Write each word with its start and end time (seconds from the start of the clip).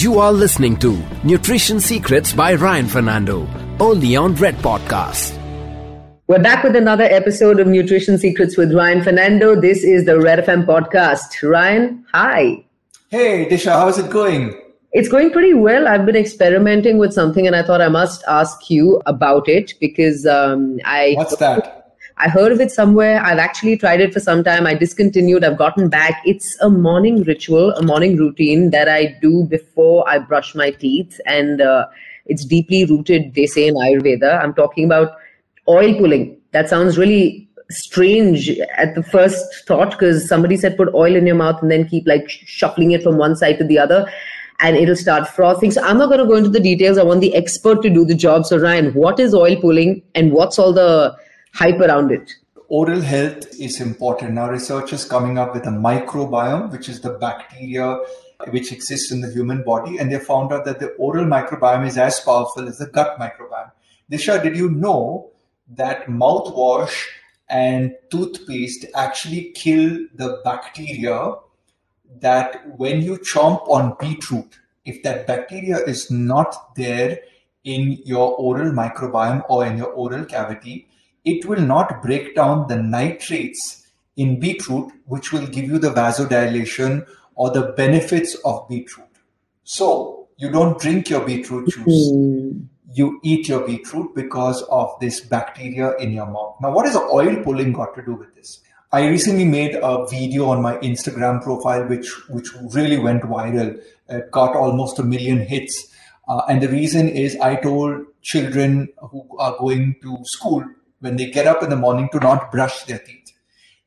You 0.00 0.18
are 0.18 0.32
listening 0.32 0.78
to 0.78 0.98
Nutrition 1.24 1.78
Secrets 1.78 2.32
by 2.32 2.54
Ryan 2.54 2.88
Fernando, 2.88 3.46
only 3.78 4.16
on 4.16 4.34
Red 4.36 4.54
Podcast. 4.56 5.36
We're 6.26 6.42
back 6.42 6.64
with 6.64 6.74
another 6.74 7.04
episode 7.04 7.60
of 7.60 7.66
Nutrition 7.66 8.16
Secrets 8.16 8.56
with 8.56 8.72
Ryan 8.72 9.04
Fernando. 9.04 9.60
This 9.60 9.84
is 9.84 10.06
the 10.06 10.18
Red 10.18 10.42
FM 10.42 10.64
podcast. 10.64 11.46
Ryan, 11.46 12.02
hi. 12.14 12.64
Hey, 13.10 13.46
Disha, 13.46 13.72
how's 13.72 13.98
it 13.98 14.10
going? 14.10 14.58
It's 14.92 15.10
going 15.10 15.32
pretty 15.32 15.52
well. 15.52 15.86
I've 15.86 16.06
been 16.06 16.16
experimenting 16.16 16.96
with 16.96 17.12
something 17.12 17.46
and 17.46 17.54
I 17.54 17.62
thought 17.62 17.82
I 17.82 17.88
must 17.88 18.24
ask 18.26 18.70
you 18.70 19.02
about 19.04 19.50
it 19.50 19.74
because 19.80 20.24
um, 20.24 20.80
I. 20.86 21.12
What's 21.18 21.36
that? 21.36 21.89
I 22.22 22.28
heard 22.28 22.52
of 22.52 22.60
it 22.60 22.70
somewhere. 22.70 23.22
I've 23.24 23.38
actually 23.38 23.78
tried 23.78 24.02
it 24.02 24.12
for 24.12 24.20
some 24.20 24.44
time. 24.44 24.66
I 24.66 24.74
discontinued. 24.74 25.42
I've 25.42 25.56
gotten 25.56 25.88
back. 25.88 26.20
It's 26.26 26.54
a 26.60 26.68
morning 26.68 27.22
ritual, 27.22 27.72
a 27.72 27.82
morning 27.82 28.16
routine 28.16 28.70
that 28.70 28.90
I 28.90 29.16
do 29.22 29.44
before 29.44 30.06
I 30.06 30.18
brush 30.18 30.54
my 30.54 30.70
teeth. 30.70 31.18
And 31.24 31.62
uh, 31.62 31.86
it's 32.26 32.44
deeply 32.44 32.84
rooted, 32.84 33.34
they 33.34 33.46
say, 33.46 33.68
in 33.68 33.74
Ayurveda. 33.74 34.42
I'm 34.42 34.52
talking 34.52 34.84
about 34.84 35.16
oil 35.66 35.94
pulling. 35.96 36.36
That 36.52 36.68
sounds 36.68 36.98
really 36.98 37.48
strange 37.70 38.50
at 38.76 38.94
the 38.94 39.02
first 39.02 39.66
thought 39.66 39.92
because 39.92 40.28
somebody 40.28 40.58
said 40.58 40.76
put 40.76 40.92
oil 40.92 41.16
in 41.16 41.26
your 41.26 41.36
mouth 41.36 41.62
and 41.62 41.70
then 41.70 41.88
keep 41.88 42.06
like 42.06 42.28
shuffling 42.28 42.90
it 42.90 43.02
from 43.02 43.16
one 43.16 43.34
side 43.34 43.56
to 43.58 43.64
the 43.64 43.78
other 43.78 44.10
and 44.58 44.76
it'll 44.76 44.96
start 44.96 45.26
frothing. 45.28 45.70
So 45.70 45.82
I'm 45.82 45.96
not 45.96 46.08
going 46.08 46.20
to 46.20 46.26
go 46.26 46.34
into 46.34 46.50
the 46.50 46.60
details. 46.60 46.98
I 46.98 47.02
want 47.02 47.22
the 47.22 47.34
expert 47.34 47.80
to 47.82 47.88
do 47.88 48.04
the 48.04 48.14
job. 48.14 48.44
So 48.44 48.58
Ryan, 48.58 48.92
what 48.92 49.18
is 49.18 49.34
oil 49.34 49.56
pulling 49.58 50.02
and 50.14 50.32
what's 50.32 50.58
all 50.58 50.74
the 50.74 51.16
hype 51.52 51.80
around 51.80 52.10
it? 52.10 52.34
Oral 52.68 53.00
health 53.00 53.48
is 53.58 53.80
important. 53.80 54.34
Now, 54.34 54.48
research 54.48 54.92
is 54.92 55.04
coming 55.04 55.38
up 55.38 55.54
with 55.54 55.66
a 55.66 55.70
microbiome, 55.70 56.70
which 56.70 56.88
is 56.88 57.00
the 57.00 57.10
bacteria 57.10 57.98
which 58.48 58.72
exists 58.72 59.12
in 59.12 59.20
the 59.20 59.30
human 59.30 59.62
body, 59.62 59.98
and 59.98 60.10
they 60.10 60.18
found 60.18 60.52
out 60.52 60.64
that 60.64 60.78
the 60.78 60.88
oral 60.92 61.26
microbiome 61.26 61.86
is 61.86 61.98
as 61.98 62.20
powerful 62.20 62.66
as 62.66 62.78
the 62.78 62.86
gut 62.86 63.18
microbiome. 63.18 63.70
Disha, 64.10 64.42
did 64.42 64.56
you 64.56 64.70
know 64.70 65.30
that 65.68 66.06
mouthwash 66.06 67.06
and 67.48 67.94
toothpaste 68.10 68.86
actually 68.94 69.52
kill 69.54 70.06
the 70.14 70.40
bacteria 70.44 71.34
that 72.20 72.78
when 72.78 73.02
you 73.02 73.18
chomp 73.18 73.68
on 73.68 73.96
beetroot, 74.00 74.58
if 74.84 75.02
that 75.02 75.26
bacteria 75.26 75.78
is 75.78 76.10
not 76.10 76.74
there 76.76 77.18
in 77.64 77.98
your 78.04 78.34
oral 78.36 78.72
microbiome 78.72 79.44
or 79.48 79.66
in 79.66 79.76
your 79.76 79.92
oral 79.92 80.24
cavity, 80.24 80.88
it 81.24 81.44
will 81.44 81.60
not 81.60 82.02
break 82.02 82.34
down 82.34 82.66
the 82.68 82.76
nitrates 82.76 83.86
in 84.16 84.40
beetroot, 84.40 84.92
which 85.06 85.32
will 85.32 85.46
give 85.46 85.64
you 85.64 85.78
the 85.78 85.90
vasodilation 85.90 87.06
or 87.34 87.50
the 87.50 87.72
benefits 87.72 88.34
of 88.44 88.68
beetroot. 88.68 89.06
So 89.64 90.28
you 90.36 90.50
don't 90.50 90.78
drink 90.80 91.10
your 91.10 91.24
beetroot 91.24 91.68
juice. 91.68 92.10
Mm. 92.12 92.66
You 92.92 93.20
eat 93.22 93.48
your 93.48 93.66
beetroot 93.66 94.14
because 94.14 94.62
of 94.64 94.98
this 95.00 95.20
bacteria 95.20 95.96
in 95.98 96.12
your 96.12 96.26
mouth. 96.26 96.56
Now, 96.60 96.72
what 96.72 96.86
has 96.86 96.96
oil 96.96 97.36
pulling 97.44 97.72
got 97.72 97.94
to 97.94 98.02
do 98.02 98.14
with 98.14 98.34
this? 98.34 98.60
I 98.92 99.06
recently 99.06 99.44
made 99.44 99.76
a 99.80 100.06
video 100.08 100.46
on 100.46 100.60
my 100.60 100.76
Instagram 100.78 101.40
profile, 101.40 101.86
which 101.86 102.10
which 102.28 102.48
really 102.74 102.98
went 102.98 103.22
viral. 103.22 103.80
It 104.08 104.30
got 104.32 104.56
almost 104.56 104.98
a 104.98 105.04
million 105.04 105.38
hits, 105.38 105.94
uh, 106.28 106.42
and 106.48 106.60
the 106.60 106.68
reason 106.68 107.08
is 107.08 107.36
I 107.36 107.54
told 107.54 108.06
children 108.22 108.88
who 108.98 109.24
are 109.38 109.56
going 109.58 109.94
to 110.02 110.18
school 110.24 110.64
when 111.00 111.16
they 111.16 111.30
get 111.30 111.46
up 111.46 111.62
in 111.62 111.70
the 111.70 111.76
morning 111.76 112.08
to 112.12 112.20
not 112.20 112.52
brush 112.52 112.84
their 112.84 112.98
teeth. 112.98 113.32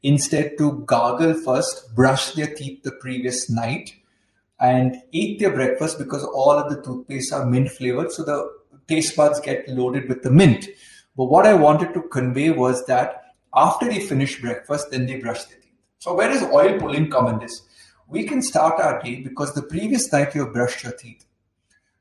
Instead, 0.02 0.58
to 0.58 0.84
gargle 0.86 1.34
first, 1.34 1.96
brush 1.96 2.32
their 2.32 2.54
teeth 2.54 2.84
the 2.84 2.92
previous 2.92 3.50
night, 3.50 3.96
and 4.60 4.98
eat 5.12 5.40
their 5.40 5.54
breakfast 5.54 5.98
because 5.98 6.24
all 6.24 6.52
of 6.52 6.70
the 6.70 6.82
toothpaste 6.82 7.32
are 7.34 7.46
mint 7.46 7.70
flavored. 7.70 8.12
So 8.12 8.24
the 8.24 8.50
taste 8.88 9.16
buds 9.16 9.40
get 9.40 9.68
loaded 9.70 10.10
with 10.10 10.24
the 10.24 10.32
mint. 10.32 10.68
But 11.16 11.26
what 11.26 11.46
I 11.46 11.54
wanted 11.54 11.94
to 11.94 12.02
convey 12.02 12.50
was 12.50 12.86
that 12.88 13.24
after 13.56 13.88
they 13.88 14.00
finish 14.00 14.42
breakfast, 14.42 14.88
then 14.92 15.06
they 15.06 15.20
brush 15.20 15.44
their 15.46 15.60
teeth. 15.60 15.78
So 16.00 16.14
where 16.16 16.30
does 16.30 16.44
oil 16.44 16.80
pulling 16.80 17.10
come 17.10 17.28
in 17.28 17.40
this? 17.40 17.62
We 18.08 18.26
can 18.26 18.42
start 18.42 18.80
our 18.80 19.02
day 19.02 19.22
because 19.22 19.54
the 19.54 19.62
previous 19.62 20.12
night 20.12 20.36
you 20.36 20.46
have 20.46 20.54
brushed 20.54 20.84
your 20.84 20.94
teeth. 20.94 21.26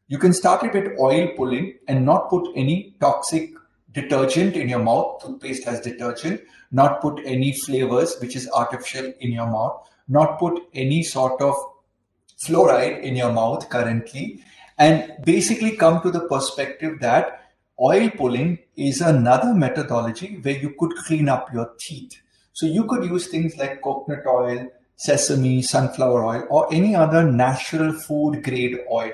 You 0.09 0.19
can 0.19 0.33
start 0.33 0.65
it 0.65 0.75
with 0.75 0.99
oil 0.99 1.29
pulling 1.37 1.79
and 1.89 2.05
not 2.05 2.29
put 2.29 2.53
any 2.57 2.97
toxic 3.01 3.53
detergent 3.93 4.57
in 4.57 4.69
your 4.69 4.79
mouth. 4.79 5.23
Toothpaste 5.23 5.65
has 5.65 5.81
detergent. 5.81 6.41
Not 6.71 7.01
put 7.01 7.21
any 7.25 7.53
flavors, 7.53 8.17
which 8.21 8.37
is 8.37 8.49
artificial, 8.51 9.13
in 9.21 9.33
your 9.33 9.47
mouth. 9.47 9.89
Not 10.09 10.39
put 10.39 10.63
any 10.75 11.03
sort 11.03 11.41
of 11.41 11.55
fluoride 12.43 13.03
in 13.03 13.17
your 13.17 13.33
mouth 13.33 13.69
currently. 13.69 14.43
And 14.79 15.13
basically 15.25 15.77
come 15.77 16.01
to 16.03 16.11
the 16.11 16.27
perspective 16.29 16.99
that 17.01 17.43
oil 17.81 18.11
pulling 18.11 18.59
is 18.77 19.01
another 19.01 19.55
methodology 19.55 20.39
where 20.43 20.59
you 20.59 20.75
could 20.79 20.95
clean 20.97 21.29
up 21.29 21.53
your 21.53 21.71
teeth. 21.79 22.21
So 22.53 22.67
you 22.67 22.85
could 22.85 23.05
use 23.05 23.29
things 23.29 23.57
like 23.57 23.83
coconut 23.83 24.27
oil, 24.27 24.69
sesame, 24.97 25.63
sunflower 25.63 26.25
oil, 26.25 26.47
or 26.51 26.73
any 26.73 26.95
other 26.95 27.25
natural 27.31 27.93
food 27.93 28.43
grade 28.43 28.79
oil. 28.91 29.13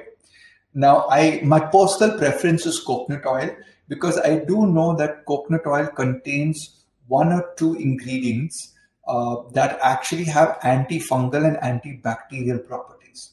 Now, 0.74 1.06
I 1.08 1.40
my 1.44 1.60
personal 1.60 2.18
preference 2.18 2.66
is 2.66 2.80
coconut 2.80 3.26
oil 3.26 3.50
because 3.88 4.18
I 4.18 4.44
do 4.44 4.66
know 4.66 4.94
that 4.96 5.24
coconut 5.24 5.66
oil 5.66 5.86
contains 5.88 6.84
one 7.06 7.32
or 7.32 7.54
two 7.56 7.74
ingredients 7.74 8.74
uh, 9.06 9.36
that 9.52 9.78
actually 9.82 10.24
have 10.24 10.58
antifungal 10.60 11.46
and 11.46 11.56
antibacterial 11.58 12.66
properties. 12.66 13.32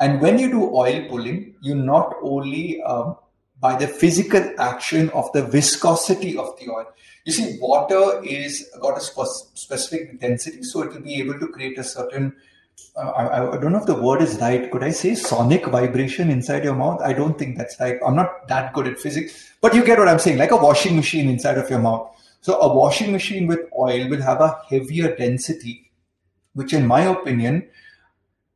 And 0.00 0.20
when 0.20 0.38
you 0.38 0.50
do 0.50 0.74
oil 0.74 1.08
pulling, 1.08 1.54
you 1.60 1.74
not 1.74 2.14
only 2.22 2.82
um, 2.82 3.16
by 3.60 3.76
the 3.76 3.86
physical 3.86 4.54
action 4.58 5.10
of 5.10 5.32
the 5.32 5.42
viscosity 5.42 6.36
of 6.36 6.58
the 6.58 6.70
oil. 6.70 6.86
You 7.24 7.32
see, 7.32 7.58
water 7.60 8.22
is 8.22 8.70
got 8.80 8.98
a 8.98 9.00
spe- 9.00 9.54
specific 9.54 10.20
density, 10.20 10.62
so 10.62 10.82
it 10.82 10.92
will 10.92 11.00
be 11.00 11.16
able 11.16 11.38
to 11.40 11.48
create 11.48 11.78
a 11.78 11.84
certain 11.84 12.36
I, 12.96 13.52
I, 13.52 13.56
don't 13.58 13.72
know 13.72 13.78
if 13.78 13.86
the 13.86 13.94
word 13.94 14.22
is 14.22 14.38
right. 14.40 14.70
Could 14.70 14.82
I 14.82 14.90
say 14.90 15.14
sonic 15.14 15.66
vibration 15.66 16.30
inside 16.30 16.64
your 16.64 16.74
mouth? 16.74 17.00
I 17.02 17.12
don't 17.12 17.38
think 17.38 17.58
that's 17.58 17.78
right. 17.78 17.98
I'm 18.06 18.16
not 18.16 18.48
that 18.48 18.72
good 18.72 18.86
at 18.86 18.98
physics, 18.98 19.52
but 19.60 19.74
you 19.74 19.84
get 19.84 19.98
what 19.98 20.08
I'm 20.08 20.18
saying, 20.18 20.38
like 20.38 20.50
a 20.50 20.56
washing 20.56 20.96
machine 20.96 21.28
inside 21.28 21.58
of 21.58 21.68
your 21.68 21.78
mouth. 21.78 22.10
So 22.40 22.58
a 22.60 22.74
washing 22.74 23.12
machine 23.12 23.46
with 23.46 23.60
oil 23.78 24.08
will 24.08 24.22
have 24.22 24.40
a 24.40 24.60
heavier 24.70 25.14
density, 25.14 25.90
which 26.54 26.72
in 26.72 26.86
my 26.86 27.02
opinion, 27.02 27.68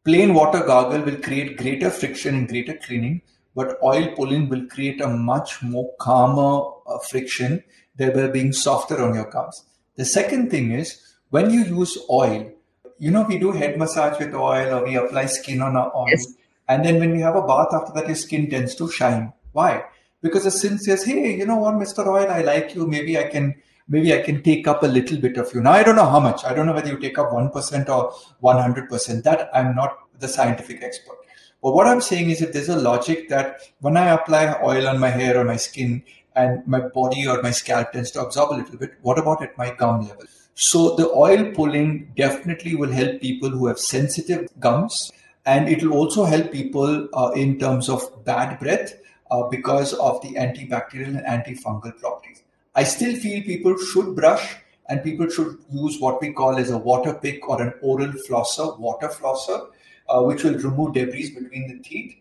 plain 0.05 0.33
water 0.33 0.61
gargle 0.61 1.03
will 1.03 1.17
create 1.17 1.59
greater 1.59 1.91
friction 1.91 2.35
and 2.35 2.49
greater 2.49 2.75
cleaning, 2.75 3.21
but 3.55 3.79
oil 3.83 4.15
pulling 4.15 4.49
will 4.49 4.67
create 4.69 5.03
a 5.03 5.09
much 5.09 5.63
more 5.63 5.93
calmer 5.99 6.73
uh, 6.87 6.99
friction, 7.01 7.63
thereby 7.97 8.29
being 8.29 8.53
softer 8.53 9.03
on 9.03 9.15
your 9.15 9.31
gums. 9.31 9.65
The 9.97 10.05
second 10.05 10.51
thing 10.51 10.73
is 10.73 11.15
when 11.29 11.51
you 11.51 11.65
use 11.65 11.99
oil, 12.09 12.51
you 13.00 13.11
know, 13.11 13.22
we 13.22 13.38
do 13.38 13.50
head 13.50 13.78
massage 13.78 14.19
with 14.21 14.34
oil 14.34 14.75
or 14.75 14.84
we 14.84 14.94
apply 14.94 15.27
skin 15.27 15.62
on 15.62 15.77
our 15.77 15.91
oil. 15.97 16.06
Yes. 16.09 16.27
And 16.69 16.84
then 16.84 17.00
when 17.00 17.12
we 17.12 17.21
have 17.21 17.34
a 17.34 17.43
bath 17.43 17.69
after 17.72 17.93
that, 17.94 18.06
your 18.06 18.15
skin 18.15 18.49
tends 18.49 18.75
to 18.77 18.91
shine. 18.91 19.33
Why? 19.53 19.84
Because 20.22 20.44
the 20.44 20.50
skin 20.50 20.78
says, 20.78 21.05
hey, 21.05 21.37
you 21.37 21.47
know 21.47 21.56
what, 21.56 21.75
Mr. 21.75 22.06
Oil, 22.06 22.31
I 22.31 22.43
like 22.43 22.75
you. 22.75 22.87
Maybe 22.87 23.19
I 23.19 23.25
can 23.25 23.55
maybe 23.89 24.15
I 24.15 24.21
can 24.22 24.43
take 24.43 24.69
up 24.69 24.83
a 24.83 24.87
little 24.87 25.19
bit 25.19 25.39
of 25.39 25.53
you. 25.55 25.62
Now 25.62 25.72
I 25.72 25.83
don't 25.83 25.97
know 25.97 26.09
how 26.09 26.21
much. 26.21 26.44
I 26.44 26.55
don't 26.55 26.66
know 26.66 26.75
whether 26.75 26.91
you 26.91 26.99
take 26.99 27.19
up 27.19 27.31
1% 27.31 27.89
or 27.89 28.12
100%. 28.43 29.22
That 29.25 29.50
I'm 29.55 29.75
not 29.75 29.99
the 30.19 30.28
scientific 30.28 30.83
expert. 30.83 31.16
But 31.62 31.75
what 31.75 31.87
I'm 31.87 32.00
saying 32.00 32.31
is 32.31 32.41
if 32.41 32.53
there's 32.53 32.69
a 32.69 32.77
logic 32.77 33.28
that 33.31 33.60
when 33.81 33.97
I 33.97 34.10
apply 34.10 34.60
oil 34.62 34.87
on 34.89 35.00
my 35.00 35.10
hair 35.10 35.39
or 35.39 35.44
my 35.44 35.56
skin 35.56 36.03
and 36.37 36.66
my 36.66 36.81
body 36.81 37.27
or 37.27 37.43
my 37.43 37.50
scalp 37.50 37.93
tends 37.93 38.10
to 38.12 38.22
absorb 38.22 38.53
a 38.53 38.56
little 38.60 38.78
bit, 38.78 38.94
what 39.03 39.19
about 39.19 39.43
at 39.43 39.59
my 39.59 39.75
gum 39.75 40.03
level? 40.06 40.25
So 40.60 40.94
the 40.94 41.09
oil 41.12 41.53
pulling 41.53 42.12
definitely 42.19 42.75
will 42.75 42.93
help 42.93 43.22
people 43.22 43.48
who 43.48 43.66
have 43.69 43.78
sensitive 43.78 44.47
gums, 44.60 45.10
and 45.47 45.71
it 45.71 45.82
will 45.82 45.94
also 45.94 46.25
help 46.25 46.53
people 46.53 47.09
uh, 47.15 47.31
in 47.34 47.59
terms 47.59 47.89
of 47.89 48.03
bad 48.27 48.60
breath 48.60 48.92
uh, 49.30 49.45
because 49.45 49.95
of 49.95 50.21
the 50.21 50.34
antibacterial 50.34 51.16
and 51.16 51.24
antifungal 51.24 51.98
properties. 51.98 52.42
I 52.74 52.84
still 52.84 53.16
feel 53.16 53.42
people 53.42 53.74
should 53.78 54.15
brush 54.15 54.57
and 54.91 55.03
people 55.03 55.30
should 55.30 55.57
use 55.71 55.98
what 55.98 56.21
we 56.21 56.34
call 56.34 56.59
as 56.59 56.71
a 56.71 56.77
water 56.77 57.15
pick 57.15 57.48
or 57.48 57.63
an 57.63 57.72
oral 57.80 58.13
flosser, 58.28 58.78
water 58.78 59.09
flosser, 59.09 59.68
uh, 60.10 60.21
which 60.22 60.45
will 60.45 60.59
remove 60.59 60.92
debris 60.92 61.30
between 61.30 61.68
the 61.68 61.83
teeth. 61.83 62.16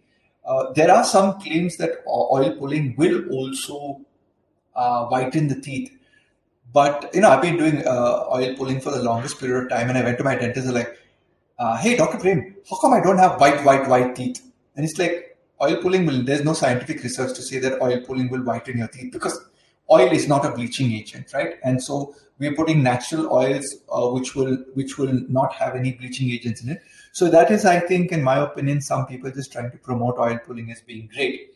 Uh, 0.45 0.71
there 0.71 0.89
are 0.89 1.03
some 1.03 1.41
claims 1.41 1.75
that 1.75 2.05
oil 2.07 2.55
pulling 2.55 2.95
will 2.95 3.27
also 3.31 3.99
uh, 4.77 5.07
whiten 5.07 5.49
the 5.49 5.59
teeth 5.59 5.91
but 6.73 7.09
you 7.13 7.21
know, 7.21 7.29
I've 7.29 7.41
been 7.41 7.57
doing 7.57 7.85
uh, 7.85 8.25
oil 8.31 8.55
pulling 8.55 8.79
for 8.81 8.91
the 8.91 9.01
longest 9.01 9.39
period 9.39 9.63
of 9.63 9.69
time, 9.69 9.89
and 9.89 9.97
I 9.97 10.03
went 10.03 10.17
to 10.19 10.23
my 10.23 10.35
dentist 10.35 10.65
and 10.65 10.75
like, 10.75 10.97
uh, 11.57 11.77
"Hey, 11.77 11.95
Doctor 11.95 12.17
Prem, 12.19 12.55
how 12.69 12.77
come 12.79 12.93
I 12.93 13.01
don't 13.01 13.17
have 13.17 13.39
white, 13.39 13.63
white, 13.63 13.87
white 13.87 14.15
teeth?" 14.15 14.41
And 14.75 14.85
it's 14.85 14.97
like 14.99 15.37
oil 15.61 15.77
pulling 15.81 16.05
will. 16.05 16.23
There's 16.23 16.43
no 16.43 16.53
scientific 16.53 17.03
research 17.03 17.35
to 17.35 17.41
say 17.41 17.59
that 17.59 17.81
oil 17.81 18.01
pulling 18.01 18.29
will 18.29 18.41
whiten 18.41 18.77
your 18.77 18.87
teeth 18.87 19.11
because 19.11 19.39
oil 19.91 20.11
is 20.11 20.27
not 20.27 20.45
a 20.45 20.51
bleaching 20.51 20.91
agent, 20.93 21.33
right? 21.33 21.55
And 21.63 21.81
so 21.81 22.15
we're 22.37 22.55
putting 22.55 22.83
natural 22.83 23.31
oils 23.33 23.75
uh, 23.91 24.07
which 24.09 24.35
will 24.35 24.57
which 24.73 24.97
will 24.97 25.13
not 25.27 25.53
have 25.53 25.75
any 25.75 25.93
bleaching 25.93 26.29
agents 26.29 26.63
in 26.63 26.69
it. 26.69 26.81
So 27.11 27.29
that 27.29 27.51
is, 27.51 27.65
I 27.65 27.79
think, 27.79 28.11
in 28.11 28.23
my 28.23 28.37
opinion, 28.37 28.81
some 28.81 29.07
people 29.07 29.31
just 29.31 29.51
trying 29.51 29.71
to 29.71 29.77
promote 29.77 30.17
oil 30.19 30.39
pulling 30.45 30.71
as 30.71 30.81
being 30.81 31.09
great. 31.13 31.55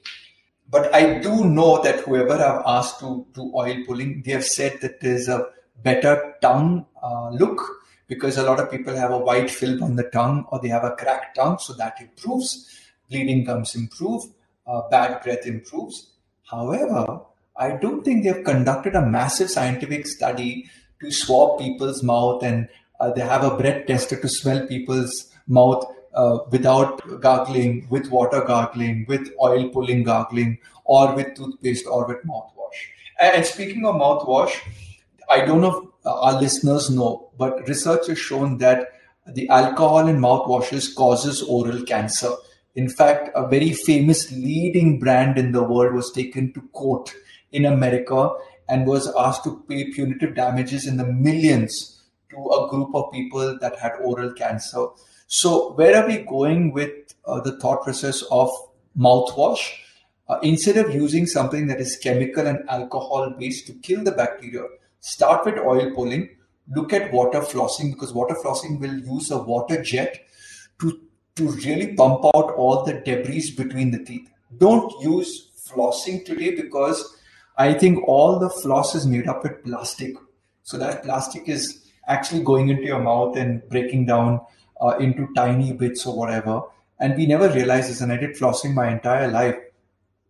But 0.69 0.93
I 0.93 1.19
do 1.19 1.45
know 1.45 1.81
that 1.83 2.01
whoever 2.01 2.33
I've 2.33 2.63
asked 2.65 2.99
to 3.01 3.25
do 3.33 3.51
oil 3.55 3.83
pulling, 3.85 4.23
they 4.25 4.31
have 4.31 4.45
said 4.45 4.79
that 4.81 5.01
there's 5.01 5.27
a 5.27 5.47
better 5.83 6.35
tongue 6.41 6.85
uh, 7.01 7.29
look 7.29 7.61
because 8.07 8.37
a 8.37 8.43
lot 8.43 8.59
of 8.59 8.71
people 8.71 8.95
have 8.95 9.11
a 9.11 9.17
white 9.17 9.49
film 9.49 9.83
on 9.83 9.95
the 9.95 10.03
tongue 10.03 10.45
or 10.51 10.59
they 10.59 10.69
have 10.69 10.83
a 10.83 10.95
cracked 10.95 11.35
tongue, 11.35 11.57
so 11.59 11.73
that 11.73 11.99
improves. 11.99 12.79
Bleeding 13.09 13.43
gums 13.43 13.75
improve, 13.75 14.23
uh, 14.65 14.81
bad 14.89 15.21
breath 15.21 15.45
improves. 15.45 16.11
However, 16.49 17.21
I 17.55 17.71
don't 17.71 18.03
think 18.03 18.23
they've 18.23 18.43
conducted 18.43 18.95
a 18.95 19.05
massive 19.05 19.49
scientific 19.49 20.07
study 20.07 20.69
to 21.01 21.11
swab 21.11 21.59
people's 21.59 22.01
mouth 22.01 22.43
and 22.43 22.67
uh, 22.99 23.11
they 23.11 23.21
have 23.21 23.43
a 23.43 23.55
breath 23.55 23.85
tester 23.85 24.19
to 24.19 24.29
smell 24.29 24.65
people's 24.67 25.31
mouth 25.47 25.85
uh, 26.15 26.39
without 26.49 27.21
gargling, 27.21 27.87
with 27.89 28.09
water 28.09 28.41
gargling, 28.41 29.05
with 29.07 29.29
oil 29.41 29.69
pulling 29.69 30.03
gargling, 30.03 30.57
or 30.85 31.15
with 31.15 31.35
toothpaste 31.35 31.85
or 31.87 32.07
with 32.07 32.17
mouthwash. 32.25 32.79
And 33.19 33.45
speaking 33.45 33.85
of 33.85 33.95
mouthwash, 33.95 34.53
I 35.29 35.45
don't 35.45 35.61
know 35.61 35.77
if 35.77 36.05
uh, 36.05 36.21
our 36.21 36.41
listeners 36.41 36.89
know, 36.89 37.31
but 37.37 37.67
research 37.67 38.07
has 38.07 38.19
shown 38.19 38.57
that 38.59 38.91
the 39.27 39.47
alcohol 39.49 40.07
in 40.07 40.17
mouthwashes 40.17 40.93
causes 40.93 41.41
oral 41.41 41.83
cancer. 41.83 42.31
In 42.75 42.89
fact, 42.89 43.29
a 43.35 43.47
very 43.47 43.71
famous 43.71 44.31
leading 44.31 44.99
brand 44.99 45.37
in 45.37 45.51
the 45.51 45.63
world 45.63 45.93
was 45.93 46.11
taken 46.11 46.51
to 46.53 46.61
court 46.73 47.13
in 47.51 47.65
America 47.65 48.31
and 48.67 48.87
was 48.87 49.13
asked 49.17 49.43
to 49.43 49.63
pay 49.69 49.91
punitive 49.91 50.35
damages 50.35 50.87
in 50.87 50.97
the 50.97 51.05
millions 51.05 52.02
to 52.33 52.49
a 52.49 52.69
group 52.69 52.93
of 52.93 53.11
people 53.11 53.57
that 53.59 53.77
had 53.79 53.93
oral 54.01 54.33
cancer. 54.33 54.87
So, 55.27 55.73
where 55.73 56.01
are 56.01 56.07
we 56.07 56.19
going 56.19 56.73
with 56.73 56.91
uh, 57.25 57.39
the 57.41 57.57
thought 57.59 57.83
process 57.83 58.23
of 58.31 58.49
mouthwash? 58.97 59.71
Uh, 60.29 60.39
instead 60.41 60.77
of 60.77 60.93
using 60.93 61.25
something 61.25 61.67
that 61.67 61.81
is 61.81 61.97
chemical 61.97 62.47
and 62.47 62.59
alcohol 62.69 63.35
based 63.37 63.67
to 63.67 63.73
kill 63.73 64.03
the 64.03 64.11
bacteria, 64.11 64.63
start 64.99 65.45
with 65.45 65.57
oil 65.57 65.91
pulling. 65.93 66.29
Look 66.73 66.93
at 66.93 67.11
water 67.11 67.41
flossing 67.41 67.91
because 67.91 68.13
water 68.13 68.35
flossing 68.35 68.79
will 68.79 68.97
use 68.97 69.31
a 69.31 69.37
water 69.37 69.83
jet 69.83 70.25
to, 70.79 71.01
to 71.35 71.49
really 71.49 71.93
pump 71.93 72.23
out 72.25 72.53
all 72.55 72.83
the 72.85 72.93
debris 72.93 73.51
between 73.57 73.91
the 73.91 74.03
teeth. 74.03 74.29
Don't 74.57 74.93
use 75.01 75.51
flossing 75.69 76.25
today 76.25 76.55
because 76.55 77.17
I 77.57 77.73
think 77.73 78.07
all 78.07 78.39
the 78.39 78.49
floss 78.49 78.95
is 78.95 79.05
made 79.05 79.27
up 79.27 79.43
with 79.43 79.63
plastic. 79.63 80.15
So 80.63 80.77
that 80.77 81.03
plastic 81.03 81.49
is 81.49 81.82
actually 82.07 82.43
going 82.43 82.69
into 82.69 82.83
your 82.83 82.99
mouth 82.99 83.37
and 83.37 83.67
breaking 83.69 84.05
down 84.05 84.41
uh, 84.81 84.97
into 84.99 85.27
tiny 85.35 85.73
bits 85.73 86.05
or 86.05 86.17
whatever. 86.17 86.61
And 86.99 87.15
we 87.15 87.25
never 87.25 87.49
realized 87.49 87.89
this. 87.89 88.01
And 88.01 88.11
I 88.11 88.17
did 88.17 88.35
flossing 88.35 88.73
my 88.73 88.91
entire 88.91 89.29
life. 89.29 89.55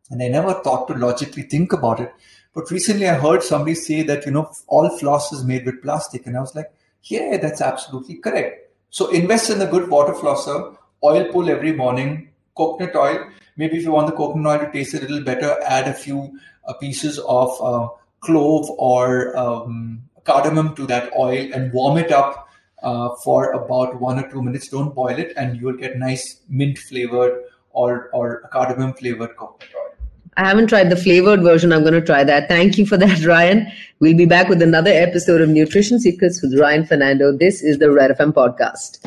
And 0.09 0.21
I 0.21 0.27
never 0.27 0.53
thought 0.53 0.87
to 0.87 0.93
logically 0.93 1.43
think 1.43 1.73
about 1.73 1.99
it. 1.99 2.13
But 2.53 2.69
recently 2.69 3.09
I 3.09 3.15
heard 3.15 3.41
somebody 3.41 3.75
say 3.75 4.03
that, 4.03 4.25
you 4.25 4.31
know, 4.31 4.51
all 4.67 4.97
floss 4.97 5.31
is 5.33 5.43
made 5.43 5.65
with 5.65 5.81
plastic. 5.81 6.27
And 6.27 6.37
I 6.37 6.41
was 6.41 6.55
like, 6.55 6.71
yeah, 7.03 7.37
that's 7.37 7.61
absolutely 7.61 8.15
correct. 8.15 8.71
So 8.89 9.09
invest 9.09 9.49
in 9.49 9.61
a 9.61 9.65
good 9.65 9.89
water 9.89 10.13
flosser, 10.13 10.75
oil 11.03 11.31
pull 11.31 11.49
every 11.49 11.73
morning, 11.73 12.29
coconut 12.55 12.95
oil. 12.95 13.27
Maybe 13.57 13.77
if 13.77 13.83
you 13.83 13.91
want 13.91 14.07
the 14.07 14.13
coconut 14.13 14.61
oil 14.61 14.65
to 14.67 14.71
taste 14.71 14.93
a 14.93 14.99
little 14.99 15.21
better, 15.21 15.57
add 15.63 15.87
a 15.87 15.93
few 15.93 16.39
uh, 16.67 16.73
pieces 16.73 17.17
of 17.19 17.59
uh, 17.61 17.89
clove 18.19 18.69
or 18.77 19.35
um, 19.35 20.03
cardamom 20.23 20.75
to 20.75 20.87
that 20.87 21.11
oil 21.17 21.49
and 21.53 21.71
warm 21.73 21.97
it 21.97 22.11
up 22.11 22.49
uh, 22.81 23.09
for 23.23 23.51
about 23.51 23.99
one 23.99 24.19
or 24.19 24.29
two 24.29 24.41
minutes. 24.41 24.67
Don't 24.67 24.93
boil 24.93 25.17
it, 25.17 25.33
and 25.37 25.57
you 25.57 25.67
will 25.67 25.77
get 25.77 25.97
nice 25.97 26.41
mint 26.49 26.77
flavored 26.77 27.43
or 27.71 28.09
or 28.13 28.49
cardamom 28.51 28.93
flavored 28.93 29.35
coconut 29.35 29.73
oil. 29.75 29.89
I 30.35 30.47
haven't 30.47 30.67
tried 30.67 30.89
the 30.89 30.95
flavored 30.95 31.43
version. 31.43 31.71
I'm 31.71 31.81
going 31.81 31.93
to 31.93 32.01
try 32.01 32.23
that. 32.23 32.47
Thank 32.49 32.77
you 32.77 32.85
for 32.85 32.97
that, 32.97 33.23
Ryan. 33.25 33.67
We'll 33.99 34.17
be 34.17 34.25
back 34.25 34.49
with 34.49 34.61
another 34.61 34.91
episode 34.91 35.41
of 35.41 35.49
Nutrition 35.49 35.99
Secrets 35.99 36.41
with 36.41 36.59
Ryan 36.59 36.85
Fernando. 36.85 37.35
This 37.37 37.61
is 37.61 37.77
the 37.77 37.91
Red 37.91 38.11
FM 38.11 38.33
podcast. 38.33 38.99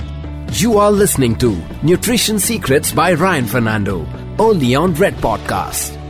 You 0.60 0.78
are 0.78 0.92
listening 0.92 1.36
to 1.36 1.60
Nutrition 1.82 2.38
Secrets 2.38 2.92
by 2.92 3.12
Ryan 3.12 3.46
Fernando, 3.46 4.06
only 4.38 4.74
on 4.74 4.94
Red 4.94 5.14
Podcast. 5.14 6.06